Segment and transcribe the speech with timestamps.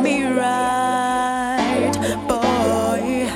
[0.00, 1.92] me right,
[2.28, 3.28] boy.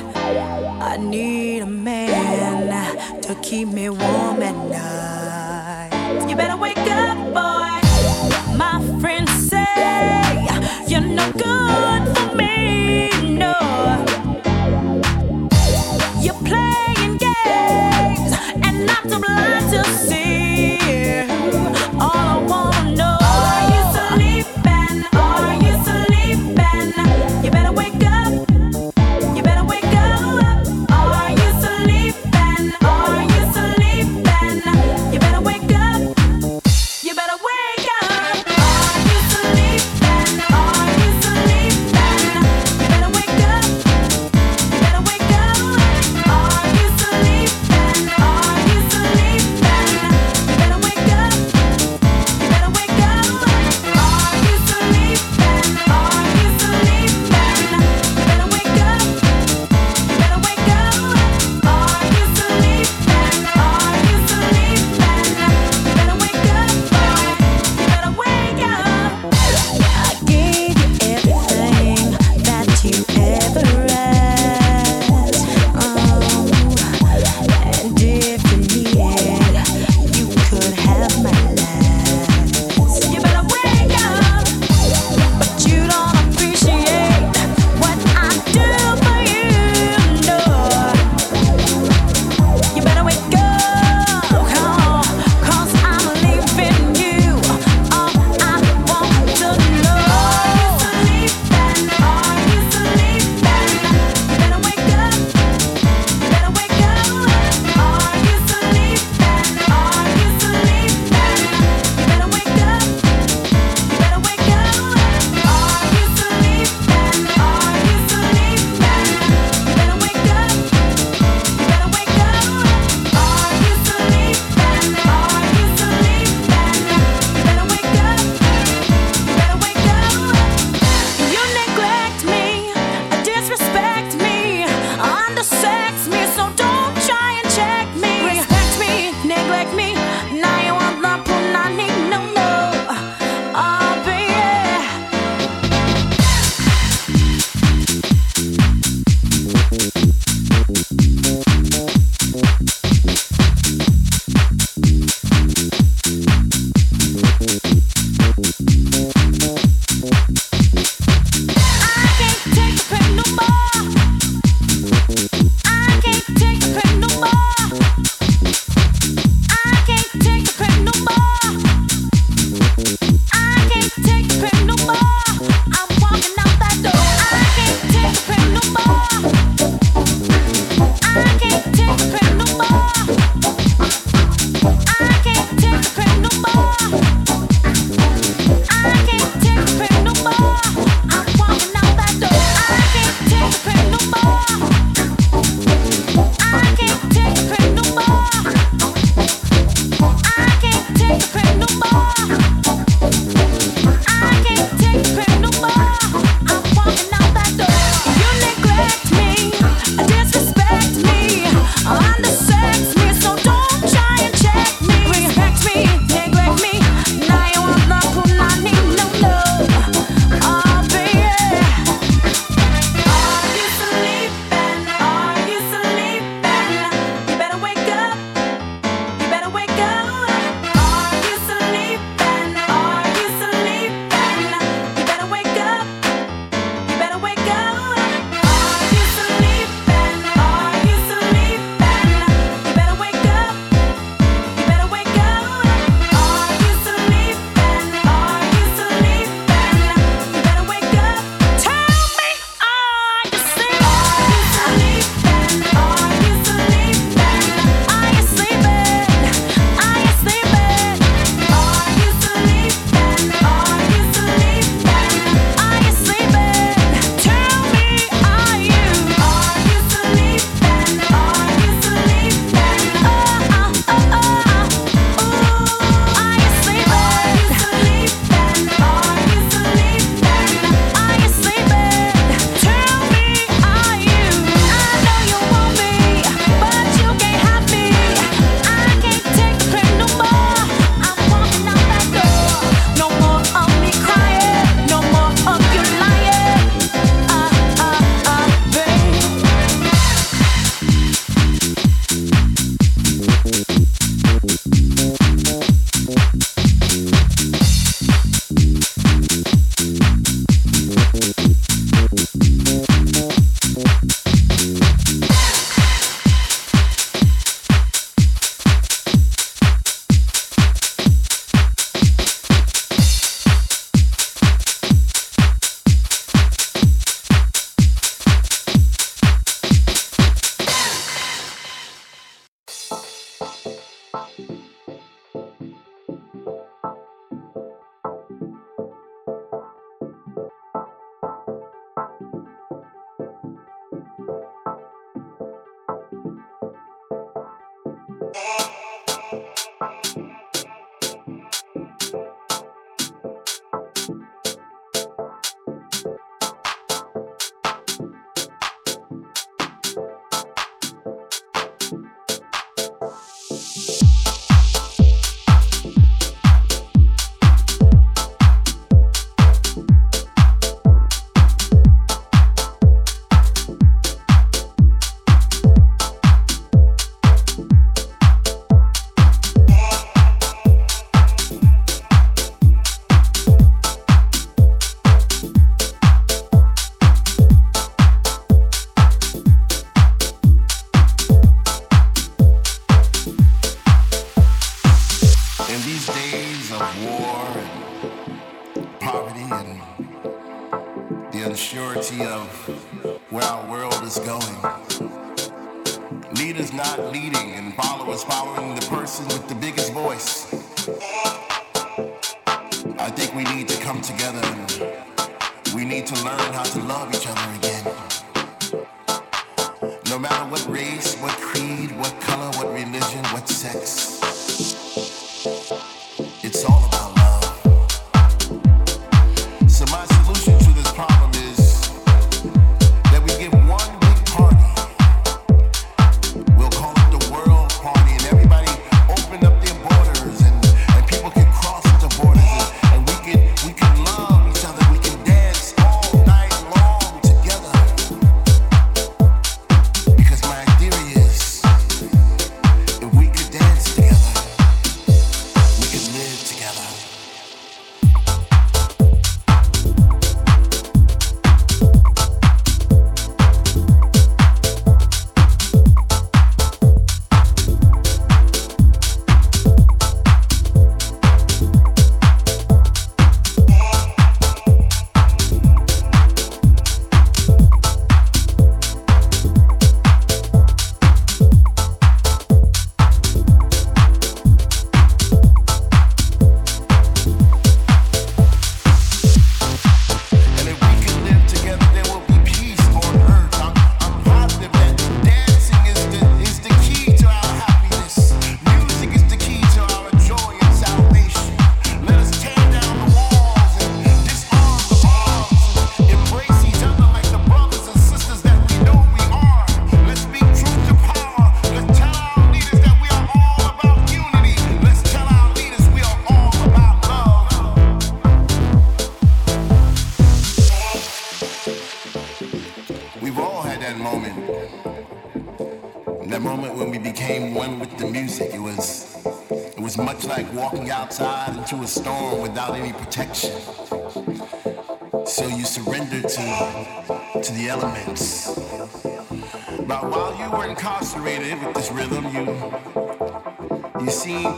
[0.81, 6.29] I need a man to keep me warm at night.
[6.29, 7.79] You better wake up, boy.
[8.57, 9.65] My friends say
[10.87, 12.36] you're no good for me,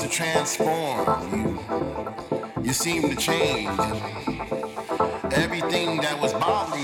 [0.09, 1.05] transform.
[1.31, 1.59] You,
[2.63, 3.69] you seem to change.
[5.31, 6.78] Everything that was bothering